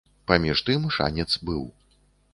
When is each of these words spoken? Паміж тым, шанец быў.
Паміж 0.29 0.63
тым, 0.69 0.89
шанец 0.97 1.29
быў. 1.51 1.63